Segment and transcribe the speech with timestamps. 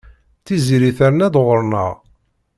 [0.45, 1.91] Tiziri terna-d ɣur-neɣ.